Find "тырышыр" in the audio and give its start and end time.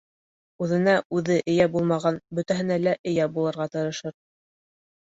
3.79-4.21